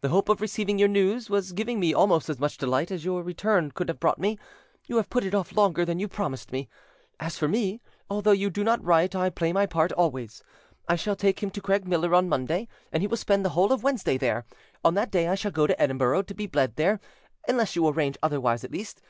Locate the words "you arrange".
17.74-18.16